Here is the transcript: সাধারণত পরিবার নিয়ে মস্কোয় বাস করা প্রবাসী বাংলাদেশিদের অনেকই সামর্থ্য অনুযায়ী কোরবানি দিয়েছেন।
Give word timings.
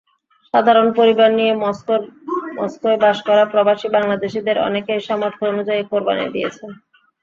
সাধারণত 0.53 0.91
পরিবার 0.99 1.29
নিয়ে 1.37 1.53
মস্কোয় 2.57 2.97
বাস 3.03 3.17
করা 3.27 3.43
প্রবাসী 3.51 3.87
বাংলাদেশিদের 3.95 4.57
অনেকই 4.67 5.01
সামর্থ্য 5.07 5.43
অনুযায়ী 5.51 5.81
কোরবানি 5.91 6.25
দিয়েছেন। 6.35 6.69